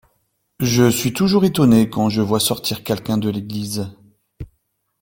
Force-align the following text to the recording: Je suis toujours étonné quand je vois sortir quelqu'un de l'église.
Je 0.61 0.89
suis 0.89 1.13
toujours 1.13 1.45
étonné 1.45 1.87
quand 1.87 2.09
je 2.09 2.21
vois 2.23 2.39
sortir 2.39 2.83
quelqu'un 2.83 3.19
de 3.19 3.29
l'église. 3.29 3.91